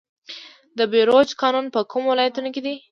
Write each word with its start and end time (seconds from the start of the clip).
د 0.77 0.79
بیروج 0.91 1.29
کانونه 1.41 1.69
په 1.75 1.81
کومو 1.91 2.09
ولایتونو 2.11 2.49
کې 2.53 2.61
دي؟ 2.65 2.75